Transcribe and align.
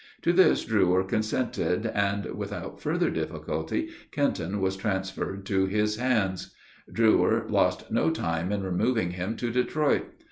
To 0.23 0.33
this 0.33 0.65
Drewyer 0.65 1.07
consented, 1.07 1.85
and, 1.85 2.25
with 2.33 2.51
out 2.51 2.81
further 2.81 3.11
difficulty, 3.11 3.89
Kenton 4.09 4.59
was 4.59 4.75
transferred 4.75 5.45
to 5.45 5.67
his 5.67 5.97
hands. 5.97 6.55
Drewyer 6.91 7.47
lost 7.47 7.91
no 7.91 8.09
time 8.09 8.51
in 8.51 8.63
removing 8.63 9.11
him 9.11 9.35
to 9.35 9.51
Detroit. 9.51 10.07